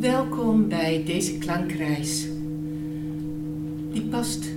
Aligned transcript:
Welkom 0.00 0.68
bij 0.68 1.02
deze 1.04 1.38
klankreis. 1.38 2.26
Die 3.92 4.02
past 4.02 4.48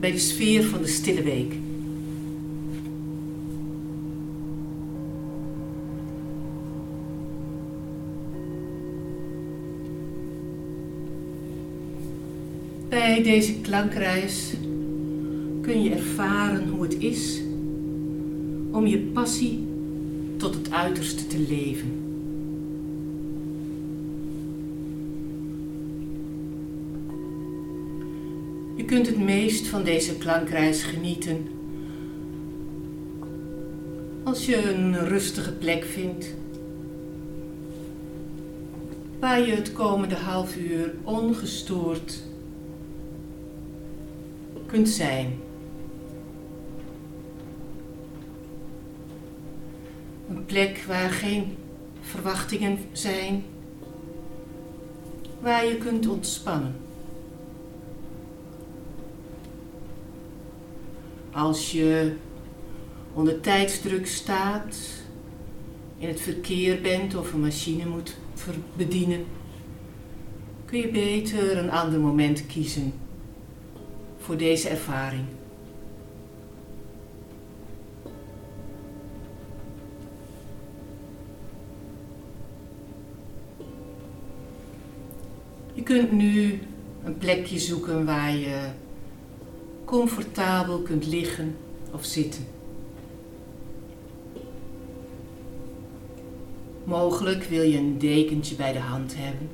bij 0.00 0.12
de 0.12 0.18
sfeer 0.18 0.64
van 0.64 0.82
de 0.82 0.88
stille 0.88 1.22
week. 1.22 1.54
Bij 12.88 13.22
deze 13.22 13.60
klankreis 13.60 14.54
kun 15.66 15.82
je 15.82 15.90
ervaren 15.90 16.68
hoe 16.68 16.82
het 16.82 16.98
is 16.98 17.40
om 18.70 18.86
je 18.86 18.98
passie 18.98 19.66
tot 20.36 20.54
het 20.54 20.72
uiterste 20.72 21.26
te 21.26 21.38
leven. 21.38 22.04
Je 28.76 28.84
kunt 28.84 29.06
het 29.06 29.18
meest 29.18 29.66
van 29.66 29.84
deze 29.84 30.16
klankreis 30.16 30.82
genieten 30.82 31.46
als 34.24 34.46
je 34.46 34.70
een 34.70 35.08
rustige 35.08 35.52
plek 35.52 35.84
vindt 35.84 36.34
waar 39.20 39.40
je 39.40 39.54
het 39.54 39.72
komende 39.72 40.14
half 40.14 40.56
uur 40.56 40.94
ongestoord 41.04 42.22
kunt 44.66 44.88
zijn. 44.88 45.44
Plek 50.46 50.84
waar 50.86 51.10
geen 51.10 51.56
verwachtingen 52.00 52.78
zijn, 52.92 53.44
waar 55.40 55.66
je 55.66 55.76
kunt 55.76 56.08
ontspannen. 56.08 56.76
Als 61.32 61.72
je 61.72 62.12
onder 63.14 63.40
tijdsdruk 63.40 64.06
staat, 64.06 64.76
in 65.98 66.08
het 66.08 66.20
verkeer 66.20 66.80
bent 66.80 67.14
of 67.14 67.32
een 67.32 67.40
machine 67.40 67.86
moet 67.86 68.16
bedienen, 68.76 69.24
kun 70.64 70.78
je 70.78 70.88
beter 70.88 71.58
een 71.58 71.70
ander 71.70 72.00
moment 72.00 72.46
kiezen 72.46 72.92
voor 74.18 74.36
deze 74.36 74.68
ervaring. 74.68 75.24
Kunt 85.86 86.12
nu 86.12 86.58
een 87.04 87.18
plekje 87.18 87.58
zoeken 87.58 88.04
waar 88.04 88.36
je 88.36 88.68
comfortabel 89.84 90.78
kunt 90.78 91.06
liggen 91.06 91.56
of 91.92 92.04
zitten. 92.04 92.44
Mogelijk 96.84 97.44
wil 97.44 97.62
je 97.62 97.78
een 97.78 97.98
dekentje 97.98 98.56
bij 98.56 98.72
de 98.72 98.78
hand 98.78 99.14
hebben. 99.16 99.48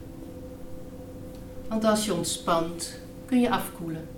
Want 1.69 1.85
als 1.85 2.05
je 2.05 2.15
ontspant, 2.15 2.99
kun 3.27 3.41
je 3.41 3.51
afkoelen. 3.51 4.09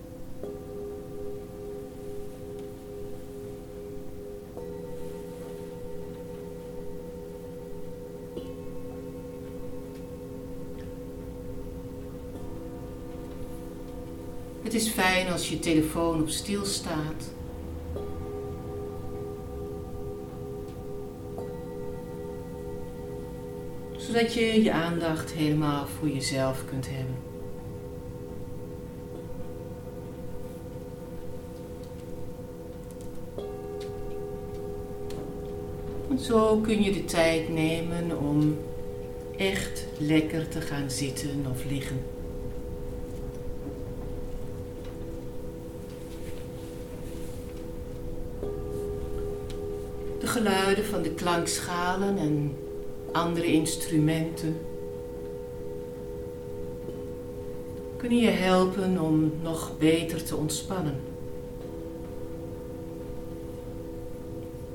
Het 14.75 14.83
is 14.83 14.89
fijn 14.89 15.33
als 15.33 15.49
je 15.49 15.59
telefoon 15.59 16.21
op 16.21 16.29
stil 16.29 16.65
staat. 16.65 17.33
Zodat 23.97 24.35
je 24.35 24.63
je 24.63 24.73
aandacht 24.73 25.33
helemaal 25.33 25.87
voor 25.87 26.09
jezelf 26.09 26.65
kunt 26.65 26.89
hebben. 26.89 27.17
En 36.11 36.19
zo 36.19 36.57
kun 36.57 36.83
je 36.83 36.93
de 36.93 37.05
tijd 37.05 37.49
nemen 37.49 38.19
om 38.19 38.59
echt 39.37 39.87
lekker 39.99 40.49
te 40.49 40.61
gaan 40.61 40.91
zitten 40.91 41.47
of 41.51 41.65
liggen. 41.65 42.14
Geluiden 50.35 50.85
van 50.85 51.03
de 51.03 51.15
klankschalen 51.15 52.19
en 52.19 52.57
andere 53.13 53.47
instrumenten 53.47 54.57
kunnen 57.97 58.19
je 58.19 58.31
helpen 58.31 59.01
om 59.01 59.33
nog 59.43 59.79
beter 59.79 60.25
te 60.25 60.37
ontspannen. 60.37 60.95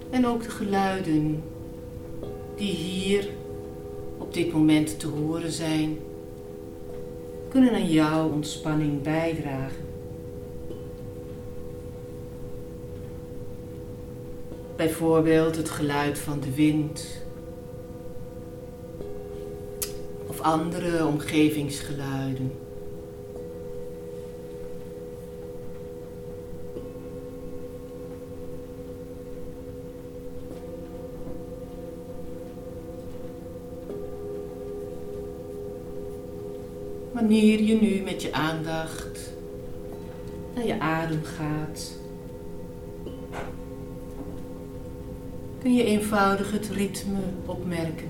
En 0.09 0.28
ook 0.28 0.44
de 0.44 0.50
geluiden 0.50 1.44
die 2.56 2.74
hier 2.74 3.30
op 4.18 4.34
dit 4.34 4.53
moment 4.53 5.00
te 5.00 5.08
horen 5.08 5.52
zijn, 5.52 5.97
kunnen 7.50 7.74
aan 7.74 7.90
jouw 7.90 8.30
ontspanning 8.30 9.02
bijdragen. 9.02 9.89
Bijvoorbeeld 14.79 15.56
het 15.56 15.69
geluid 15.69 16.19
van 16.19 16.40
de 16.40 16.53
wind 16.53 17.06
of 20.28 20.41
andere 20.41 21.06
omgevingsgeluiden. 21.06 22.51
Wanneer 37.11 37.61
je 37.61 37.75
nu 37.81 38.01
met 38.01 38.22
je 38.22 38.34
aandacht 38.34 39.34
naar 40.56 40.66
je 40.66 40.79
adem 40.79 41.23
gaat, 41.23 41.99
kun 45.69 45.78
je 45.78 45.84
eenvoudig 45.84 46.52
het 46.52 46.69
ritme 46.69 47.19
opmerken. 47.46 48.07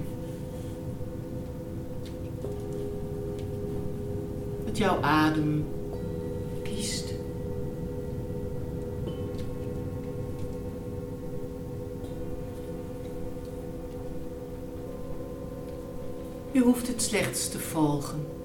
Dat 4.66 4.78
jouw 4.78 5.02
adem 5.02 5.66
kiest. 6.64 7.14
Je 16.52 16.60
hoeft 16.60 16.88
het 16.88 17.02
slechts 17.02 17.50
te 17.50 17.60
volgen. 17.60 18.39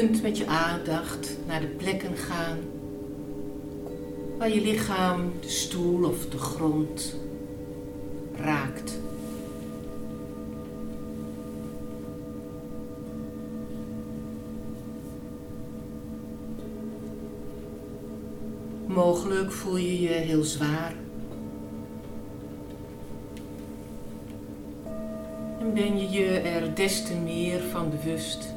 Kunt 0.00 0.22
met 0.22 0.38
je 0.38 0.46
aandacht 0.46 1.36
naar 1.46 1.60
de 1.60 1.66
plekken 1.66 2.16
gaan 2.16 2.58
waar 4.38 4.48
je 4.48 4.60
lichaam, 4.60 5.32
de 5.40 5.48
stoel 5.48 6.08
of 6.08 6.28
de 6.28 6.38
grond 6.38 7.16
raakt. 8.36 8.98
Mogelijk 18.86 19.52
voel 19.52 19.76
je 19.76 20.00
je 20.00 20.08
heel 20.08 20.44
zwaar. 20.44 20.94
En 25.60 25.74
ben 25.74 25.98
je 25.98 26.08
je 26.10 26.38
er 26.38 26.74
des 26.74 27.04
te 27.04 27.14
meer 27.14 27.60
van 27.60 27.90
bewust 27.90 28.53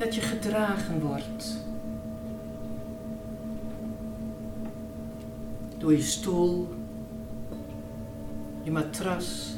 dat 0.00 0.14
je 0.14 0.20
gedragen 0.20 1.00
wordt 1.00 1.56
door 5.78 5.92
je 5.92 6.02
stoel, 6.02 6.68
je 8.62 8.70
matras, 8.70 9.54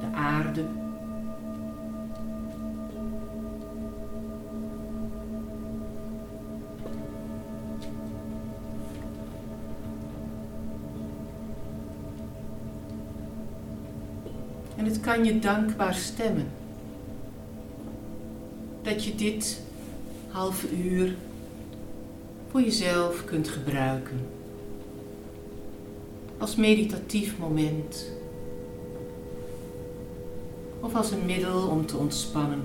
de 0.00 0.06
aarde. 0.14 0.64
En 14.76 14.84
het 14.84 15.00
kan 15.00 15.24
je 15.24 15.38
dankbaar 15.38 15.94
stemmen 15.94 16.62
dat 18.84 19.04
je 19.04 19.14
dit 19.14 19.60
halve 20.28 20.76
uur 20.76 21.14
voor 22.50 22.60
jezelf 22.60 23.24
kunt 23.24 23.48
gebruiken. 23.48 24.20
Als 26.38 26.56
meditatief 26.56 27.38
moment. 27.38 28.10
Of 30.80 30.94
als 30.94 31.10
een 31.10 31.26
middel 31.26 31.68
om 31.68 31.86
te 31.86 31.96
ontspannen. 31.96 32.62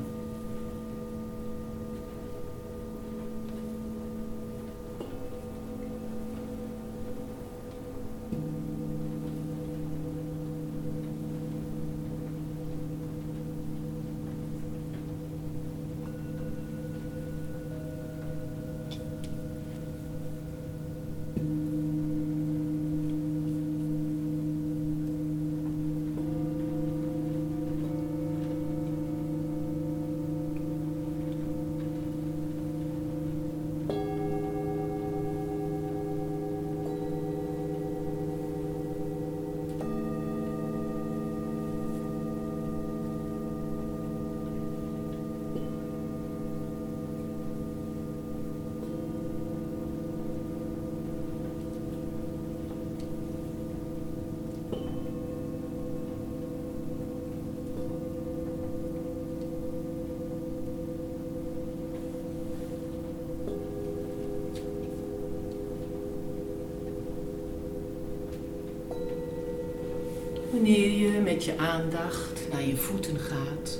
Met 71.23 71.43
je 71.43 71.57
aandacht 71.57 72.47
naar 72.51 72.63
je 72.63 72.77
voeten 72.77 73.19
gaat, 73.19 73.79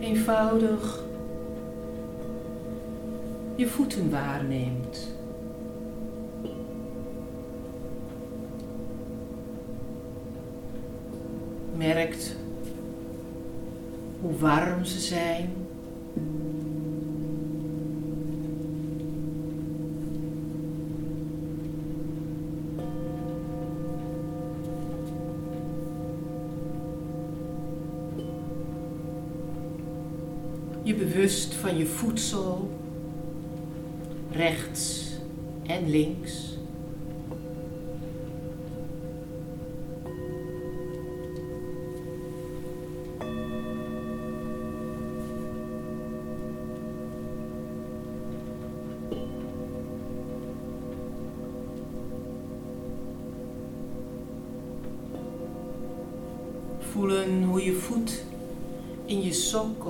eenvoudig 0.00 1.02
je 3.56 3.66
voeten 3.66 4.10
waarneemt. 4.10 5.08
Merkt 11.76 12.36
hoe 14.20 14.38
warm 14.38 14.84
ze 14.84 15.00
zijn. 15.00 15.29
Je 30.90 30.96
bewust 30.96 31.54
van 31.54 31.76
je 31.76 31.86
voedsel, 31.86 32.70
rechts 34.30 35.10
en 35.66 35.90
links. 35.90 36.58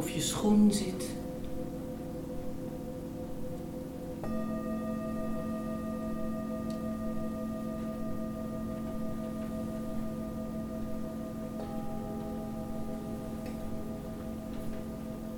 Of 0.01 0.11
je 0.11 0.21
schoen 0.21 0.73
zit. 0.73 1.09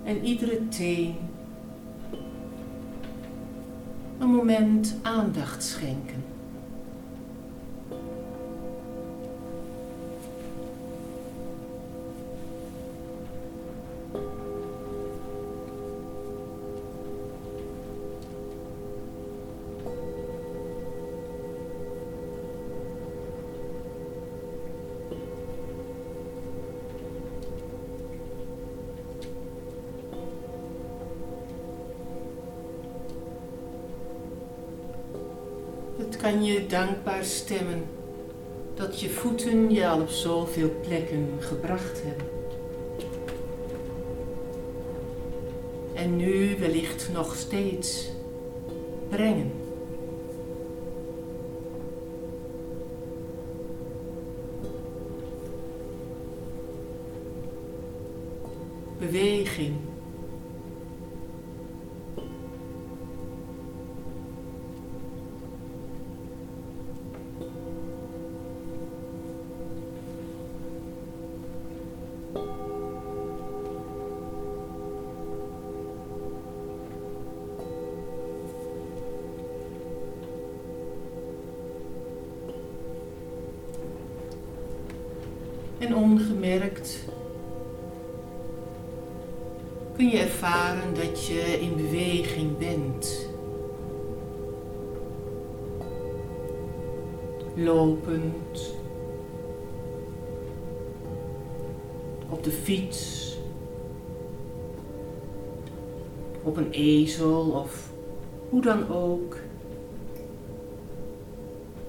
En 0.05 0.25
iedere 0.25 0.69
teen 0.69 1.15
een 4.19 4.29
moment 4.29 4.95
aandacht 5.03 5.63
schenken. 5.63 6.25
Kan 36.23 36.45
je 36.45 36.67
dankbaar 36.67 37.25
stemmen 37.25 37.85
dat 38.75 39.01
je 39.01 39.11
voeten 39.11 39.71
je 39.71 39.89
al 39.89 40.01
op 40.01 40.09
zoveel 40.09 40.71
plekken 40.81 41.29
gebracht 41.39 42.03
hebben. 42.05 42.27
En 45.95 46.17
nu 46.17 46.57
wellicht 46.59 47.09
nog 47.13 47.37
steeds 47.37 48.09
brengen. 49.09 49.62
En 85.83 85.97
ongemerkt 85.97 86.99
kun 89.97 90.09
je 90.09 90.19
ervaren 90.19 90.95
dat 90.95 91.27
je 91.27 91.41
in 91.61 91.77
beweging 91.77 92.59
bent. 92.59 93.29
Lopend, 97.55 98.75
op 102.29 102.45
de 102.45 102.51
fiets, 102.51 103.37
op 106.43 106.57
een 106.57 106.71
ezel 106.71 107.51
of 107.51 107.91
hoe 108.49 108.63
dan 108.63 108.89
ook. 108.89 109.37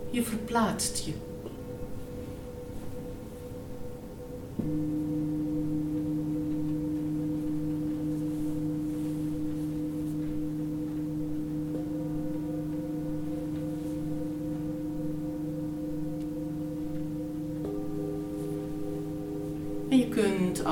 Je 0.09 0.23
verplaatst 0.23 1.05
je. 1.05 1.32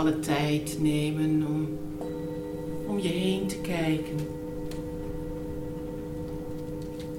Alle 0.02 0.20
tijd 0.20 0.78
nemen 0.80 1.46
om, 1.48 1.68
om 2.88 3.00
je 3.00 3.08
heen 3.08 3.48
te 3.48 3.58
kijken. 3.58 4.18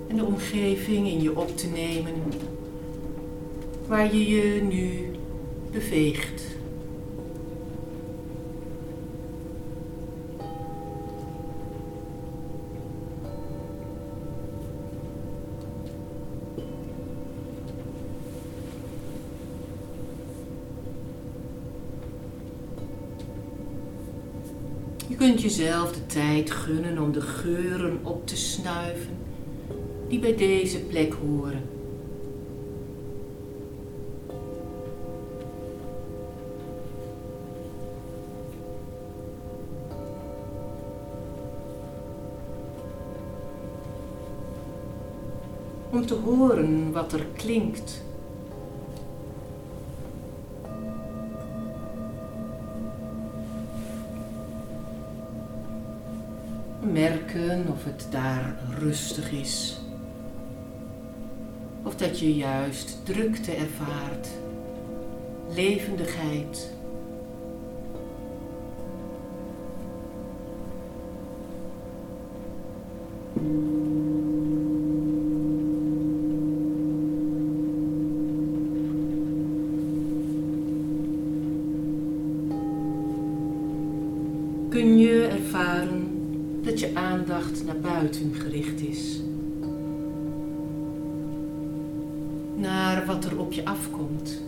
En 0.09 0.17
de 0.17 0.25
omgeving 0.25 1.07
in 1.07 1.23
je 1.23 1.37
op 1.37 1.57
te 1.57 1.67
nemen 1.67 2.13
waar 3.87 4.15
je 4.15 4.31
je 4.31 4.63
nu 4.63 5.11
beweegt. 5.73 6.32
Kunt 25.23 25.43
jezelf 25.43 25.93
de 25.93 26.07
tijd 26.07 26.51
gunnen 26.51 26.99
om 26.99 27.13
de 27.13 27.21
geuren 27.21 27.99
op 28.03 28.27
te 28.27 28.37
snuiven 28.37 29.17
die 30.09 30.19
bij 30.19 30.37
deze 30.37 30.81
plek 30.81 31.13
horen. 31.13 31.63
Om 45.91 46.07
te 46.07 46.15
horen 46.15 46.93
wat 46.93 47.13
er 47.13 47.27
klinkt. 47.37 48.03
Of 57.35 57.85
het 57.85 58.07
daar 58.11 58.57
rustig 58.79 59.31
is. 59.31 59.81
Of 61.83 61.95
dat 61.95 62.19
je 62.19 62.35
juist 62.35 63.05
drukte 63.05 63.53
ervaart, 63.53 64.29
levendigheid. 65.55 66.73
Kun 84.69 84.99
je 84.99 85.27
ervaren 85.27 86.02
dat 86.63 86.81
je 86.81 86.95
aandacht 86.95 87.65
naar 87.65 87.81
buiten 87.81 88.35
gericht 88.35 88.81
is? 88.81 89.21
Naar 92.57 93.07
wat 93.07 93.25
er 93.25 93.39
op 93.39 93.53
je 93.53 93.65
afkomt. 93.65 94.41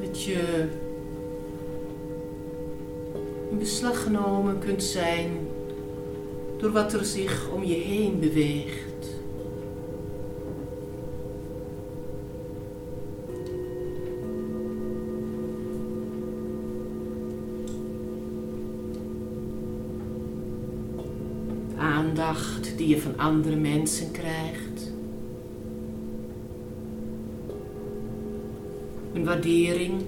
Dat 0.00 0.22
je 0.22 0.68
in 3.50 3.58
beslag 3.58 4.02
genomen 4.02 4.58
kunt 4.58 4.82
zijn 4.82 5.41
door 6.62 6.72
wat 6.72 6.92
er 6.92 7.04
zich 7.04 7.50
om 7.50 7.64
je 7.64 7.74
heen 7.74 8.18
beweegt. 8.18 8.80
Aandacht 21.76 22.76
die 22.76 22.88
je 22.88 23.00
van 23.00 23.18
andere 23.18 23.56
mensen 23.56 24.10
krijgt. 24.10 24.92
Een 29.12 29.24
waardering 29.24 30.02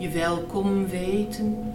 je 0.00 0.08
welkom 0.08 0.88
weten. 0.88 1.74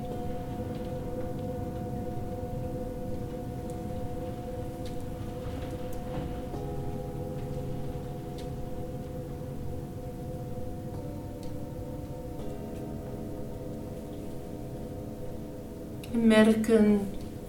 En 16.13 16.27
merken 16.27 16.99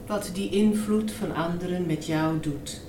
wat 0.07 0.31
die 0.33 0.51
invloed 0.51 1.13
van 1.13 1.35
anderen 1.35 1.87
met 1.87 2.07
jou 2.07 2.41
doet. 2.41 2.86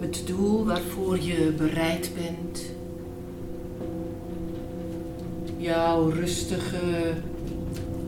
Het 0.00 0.22
doel 0.26 0.64
waarvoor 0.64 1.18
je 1.18 1.52
bereid 1.56 2.10
bent. 2.14 2.64
Jouw 5.56 6.08
rustige, 6.08 7.14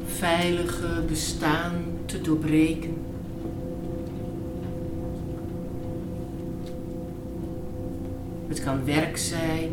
veilige 0.06 1.02
bestaan 1.08 1.72
te 2.06 2.20
doorbreken. 2.20 2.94
Het 8.48 8.62
kan 8.62 8.84
werk 8.84 9.16
zijn, 9.16 9.70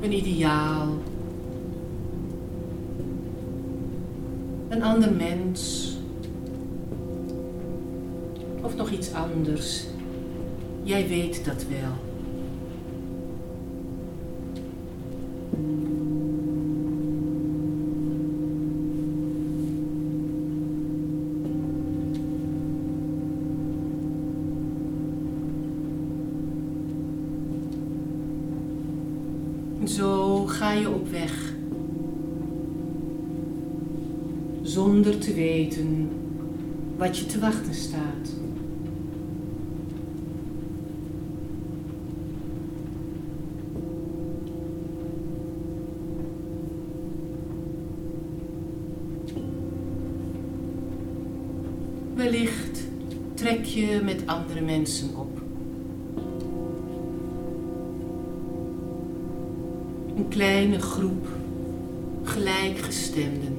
een 0.00 0.12
ideaal, 0.12 0.88
een 4.68 4.82
ander 4.82 5.12
mens 5.12 5.87
nog 8.78 8.90
iets 8.90 9.12
anders? 9.12 9.84
Jij 10.82 11.08
weet 11.08 11.44
dat 11.44 11.64
wel. 11.64 12.06
Zo 29.84 30.46
ga 30.46 30.72
je 30.72 30.90
op 30.90 31.10
weg. 31.10 31.52
Zonder 34.62 35.18
te 35.18 35.34
weten 35.34 36.08
wat 36.96 37.18
je 37.18 37.26
te 37.26 37.38
wachten 37.38 37.74
staat. 37.74 38.47
Wellicht 52.18 52.80
trek 53.34 53.64
je 53.64 54.00
met 54.04 54.26
andere 54.26 54.60
mensen 54.60 55.16
op. 55.16 55.40
Een 60.16 60.28
kleine 60.28 60.80
groep 60.80 61.26
gelijkgestemden. 62.22 63.56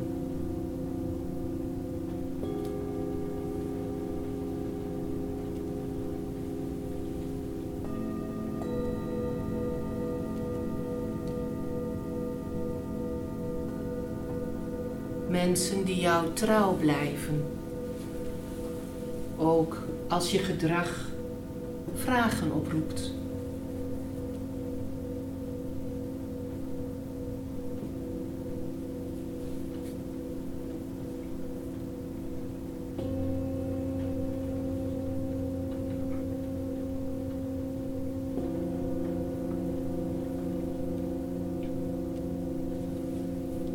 Mensen 15.30 15.84
die 15.84 16.00
jou 16.00 16.34
trouw 16.34 16.74
blijven. 16.74 17.59
Ook 19.40 19.78
als 20.08 20.32
je 20.32 20.38
gedrag 20.38 21.08
vragen 21.96 22.52
oproept. 22.52 23.12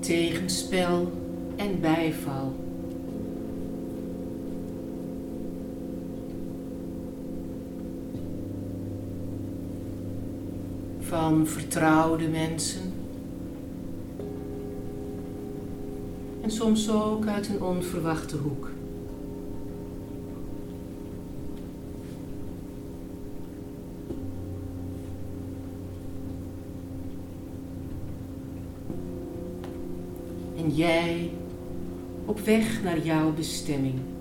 Tegenspel 0.00 1.12
en 1.56 1.80
bijval. 1.80 2.64
Van 11.14 11.46
vertrouwde 11.46 12.28
mensen. 12.28 12.92
En 16.42 16.50
soms 16.50 16.90
ook 16.90 17.26
uit 17.26 17.48
een 17.48 17.62
onverwachte 17.62 18.36
hoek. 18.36 18.70
En 30.56 30.74
jij 30.74 31.30
op 32.24 32.40
weg 32.40 32.82
naar 32.82 32.98
jouw 32.98 33.32
bestemming. 33.32 34.13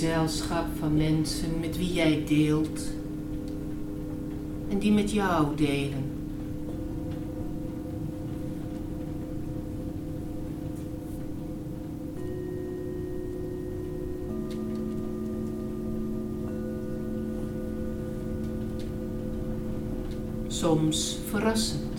Gezelschap 0.00 0.66
van 0.78 0.96
mensen 0.96 1.60
met 1.60 1.76
wie 1.76 1.92
jij 1.92 2.24
deelt 2.26 2.80
en 4.68 4.78
die 4.78 4.92
met 4.92 5.10
jou 5.12 5.56
delen. 5.56 6.08
soms 20.48 21.18
verrassend. 21.30 21.89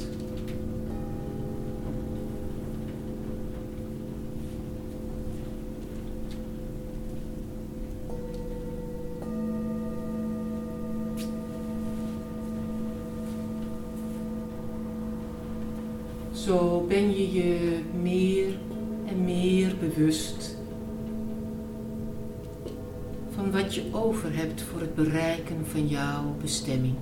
Hebt 24.31 24.61
voor 24.61 24.79
het 24.79 24.95
bereiken 24.95 25.65
van 25.65 25.87
jouw 25.87 26.35
bestemming. 26.41 26.95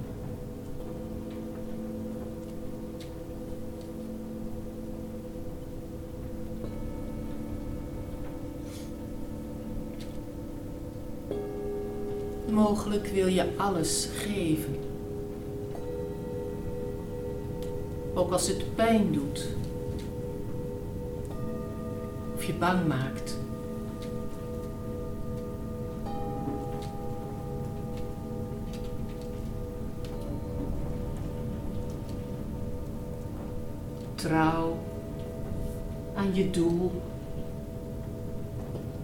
Mogelijk 12.51 13.07
wil 13.07 13.27
je 13.27 13.45
alles 13.57 14.09
geven. 14.13 14.75
Ook 18.13 18.31
als 18.31 18.47
het 18.47 18.75
pijn 18.75 19.11
doet. 19.11 19.47
Of 22.35 22.43
je 22.43 22.53
bang 22.53 22.87
maakt. 22.87 23.38
Trouw 34.29 34.77
aan 36.15 36.35
je 36.35 36.49
doel. 36.49 37.01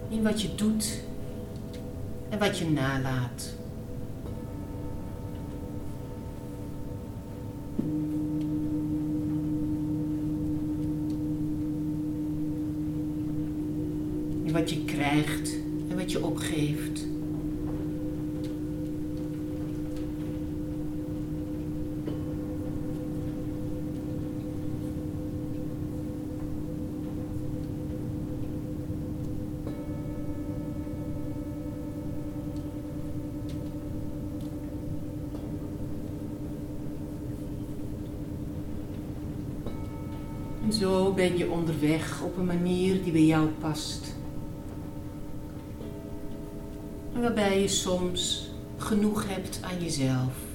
In 0.08 0.22
wat 0.22 0.42
je 0.42 0.54
doet 0.54 1.00
en 2.28 2.38
wat 2.38 2.58
je 2.58 2.70
nalaat. 2.70 3.55
Zo 40.70 41.12
ben 41.12 41.38
je 41.38 41.50
onderweg 41.50 42.22
op 42.22 42.36
een 42.36 42.44
manier 42.44 43.02
die 43.02 43.12
bij 43.12 43.24
jou 43.24 43.48
past. 43.48 44.14
En 47.14 47.20
waarbij 47.20 47.60
je 47.60 47.68
soms 47.68 48.50
genoeg 48.76 49.28
hebt 49.28 49.60
aan 49.62 49.82
jezelf. 49.82 50.45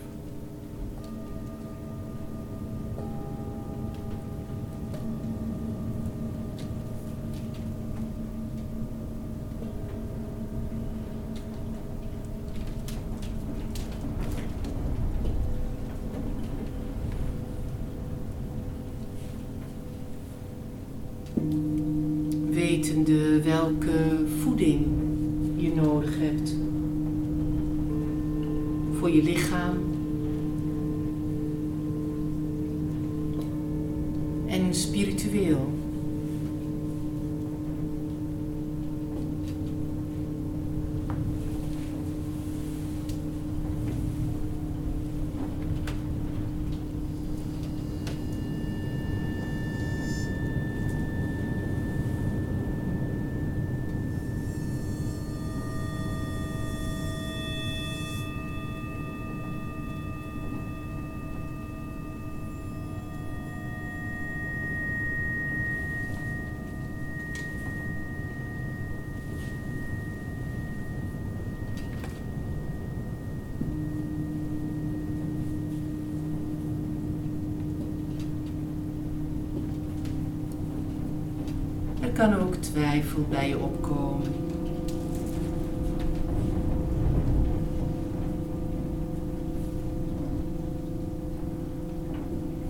Kan 82.22 82.40
ook 82.40 82.56
twijfel 82.56 83.26
bij 83.30 83.48
je 83.48 83.58
opkomen. 83.58 84.34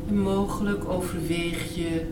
En 0.07 0.19
mogelijk 0.19 0.89
overweeg 0.89 1.75
je 1.75 2.05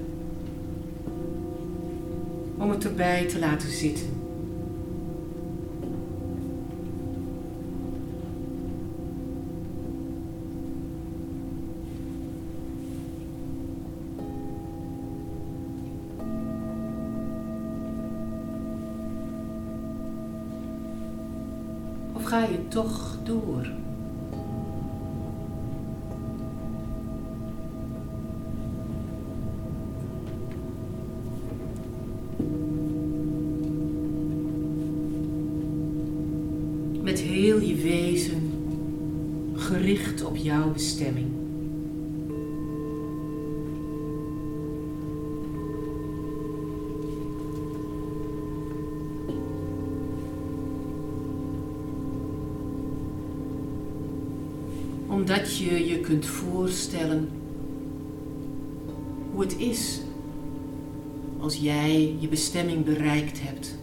om 2.58 2.70
het 2.70 2.86
erbij 2.86 3.26
te 3.28 3.40
laten 3.40 3.70
zitten. 3.70 4.29
Toch 22.70 23.18
door? 23.24 23.68
Met 37.02 37.20
heel 37.20 37.60
je 37.60 37.76
wezen 37.76 38.52
gericht 39.56 40.24
op 40.24 40.36
jouw 40.36 40.72
bestemming. 40.72 41.39
Omdat 55.30 55.58
je 55.58 55.88
je 55.88 56.00
kunt 56.00 56.26
voorstellen 56.26 57.30
hoe 59.32 59.42
het 59.42 59.58
is 59.58 60.00
als 61.40 61.56
jij 61.56 62.16
je 62.20 62.28
bestemming 62.28 62.86
bereikt 62.86 63.42
hebt. 63.42 63.78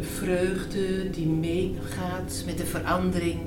De 0.00 0.06
vreugde 0.06 1.10
die 1.10 1.26
meegaat 1.26 2.42
met 2.46 2.58
de 2.58 2.66
verandering 2.66 3.40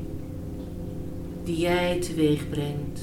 die 1.44 1.58
jij 1.58 2.00
teweeg 2.00 2.50
brengt. 2.50 3.02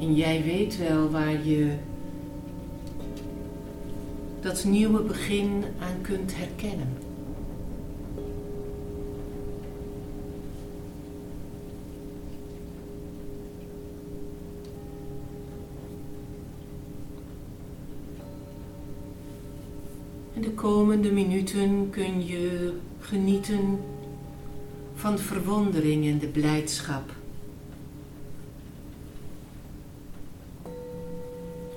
En 0.00 0.14
jij 0.14 0.42
weet 0.42 0.78
wel 0.78 1.10
waar 1.10 1.46
je 1.46 1.72
dat 4.40 4.64
nieuwe 4.64 5.02
begin 5.02 5.64
aan 5.78 6.00
kunt 6.02 6.36
herkennen. 6.36 7.07
Komende 20.60 21.12
minuten 21.12 21.90
kun 21.90 22.26
je 22.26 22.72
genieten 23.00 23.78
van 24.94 25.16
de 25.16 25.22
verwondering 25.22 26.06
en 26.06 26.18
de 26.18 26.26
blijdschap. 26.26 27.12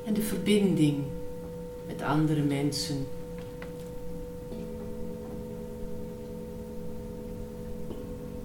En 0.06 0.13
de 0.13 0.22
verbinding 0.22 0.98
met 1.88 2.02
andere 2.02 2.41
mensen. 2.41 3.06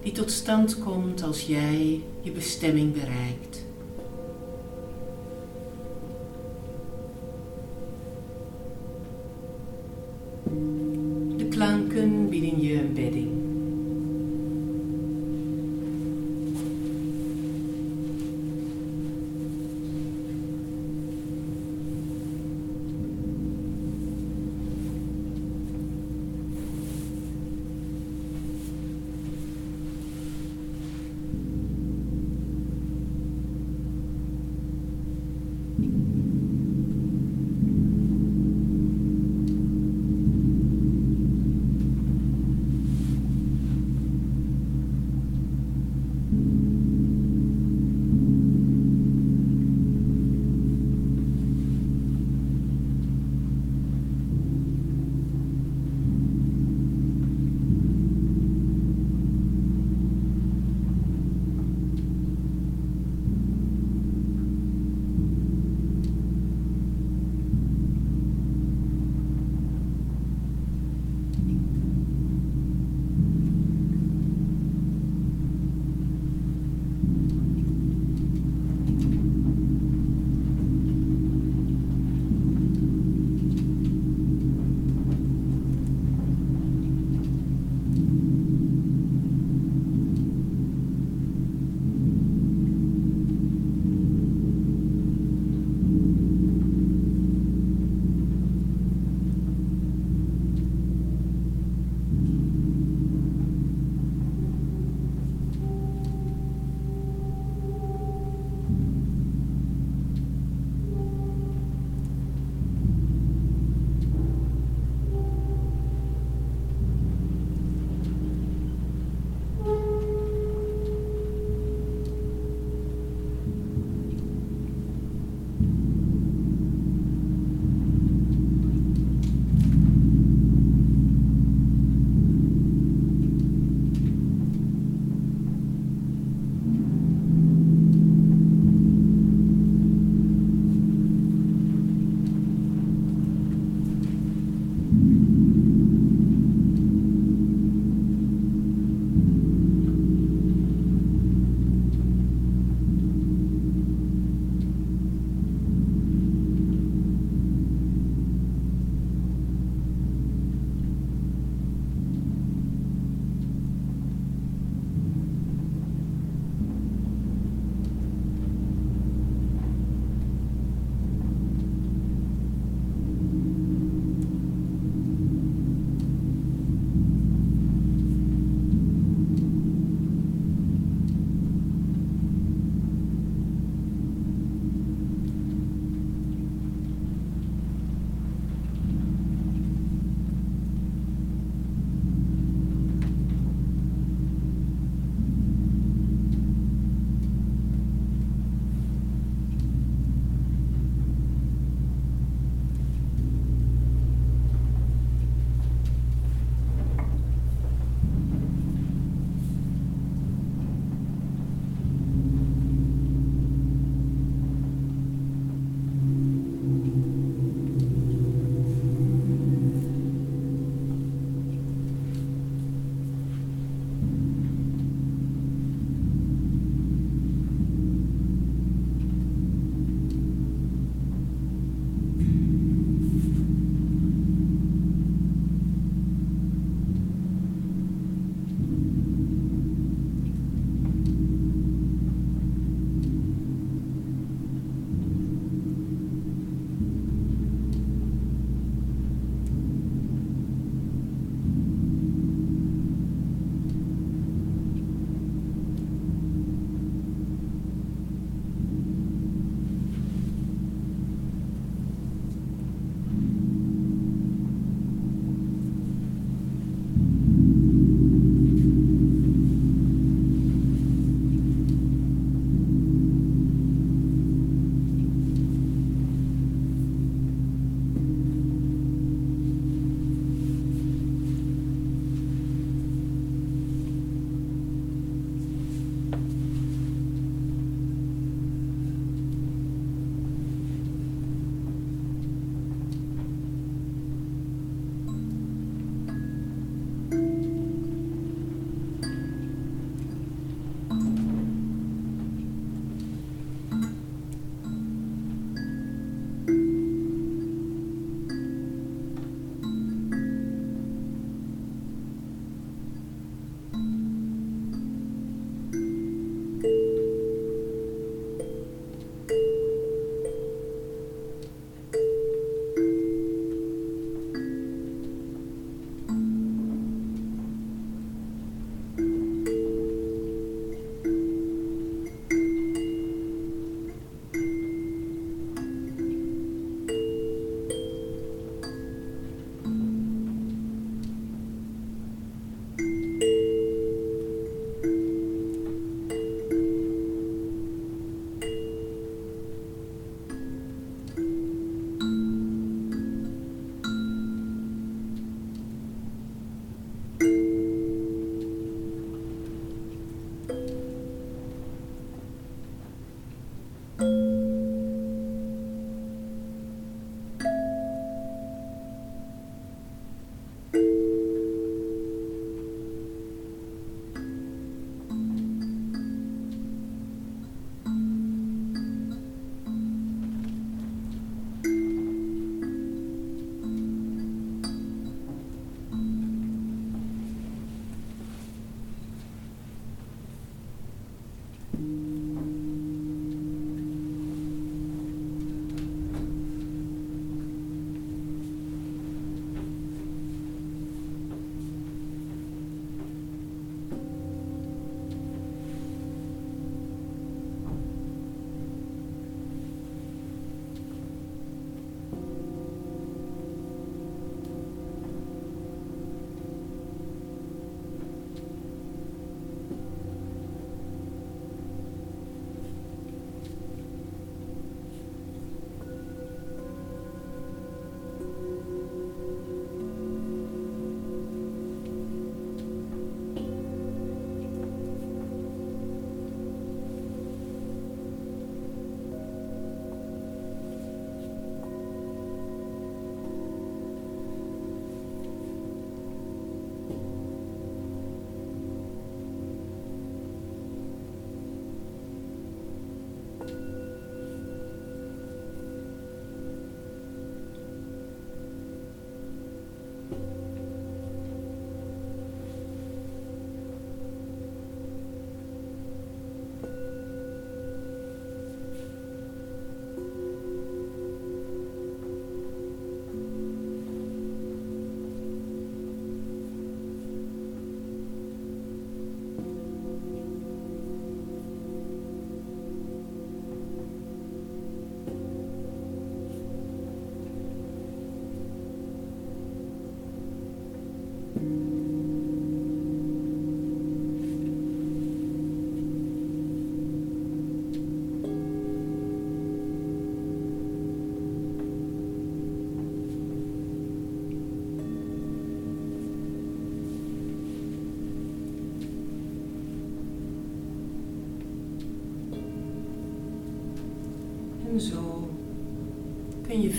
Die 0.01 0.11
tot 0.11 0.31
stand 0.31 0.79
komt 0.79 1.23
als 1.23 1.45
jij 1.45 2.01
je 2.21 2.31
bestemming 2.31 2.93
bereikt. 2.93 3.66
Klanken 11.57 12.29
bieden 12.29 12.61
je. 12.61 13.26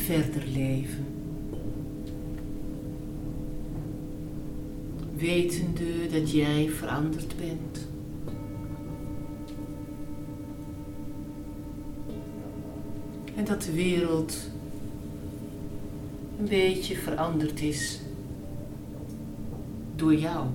Verder 0.09 0.47
leven. 0.47 1.07
Wetende 5.17 6.07
dat 6.13 6.31
jij 6.31 6.69
veranderd 6.69 7.35
bent. 7.37 7.89
En 13.37 13.45
dat 13.45 13.63
de 13.63 13.73
wereld 13.73 14.51
een 16.39 16.49
beetje 16.49 16.97
veranderd 16.97 17.61
is 17.61 18.01
door 19.97 20.15
jou. 20.15 20.47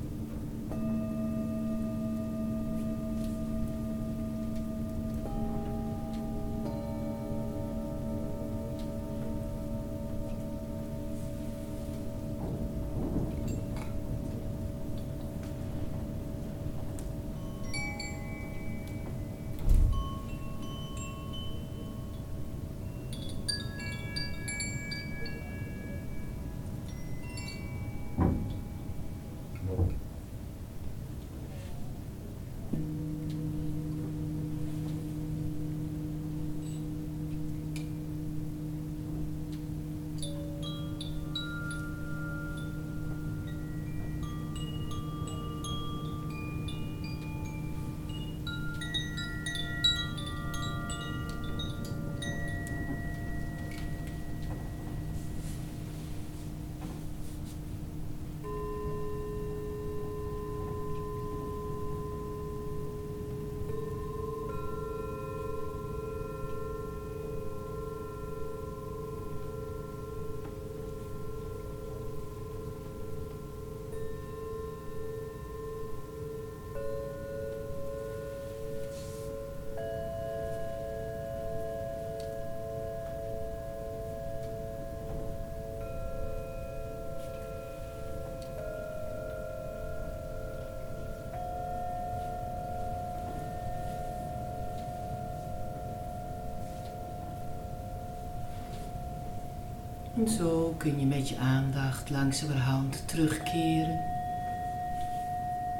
Zo 100.28 100.74
kun 100.78 101.00
je 101.00 101.06
met 101.06 101.30
je 101.30 101.38
aandacht 101.38 102.10
langzamerhand 102.10 103.08
terugkeren 103.08 104.00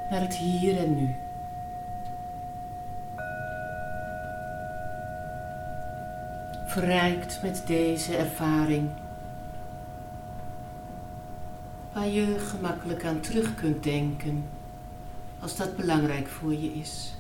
naar 0.10 0.22
het 0.22 0.36
hier 0.36 0.78
en 0.78 0.96
nu. 0.96 1.16
Verrijkt 6.68 7.42
met 7.42 7.64
deze 7.68 8.16
ervaring, 8.16 8.90
waar 11.94 12.08
je 12.08 12.40
gemakkelijk 12.40 13.06
aan 13.06 13.20
terug 13.20 13.56
kunt 13.56 13.84
denken 13.84 14.44
als 15.40 15.56
dat 15.56 15.76
belangrijk 15.76 16.28
voor 16.28 16.54
je 16.54 16.74
is. 16.74 17.14